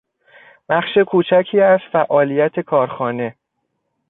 [0.69, 3.35] بخش کوچکی از فعالیت کارخانه